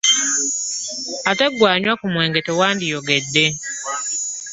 [1.29, 3.45] Ate ggwe anywa ku mwenge tewandiyogedde.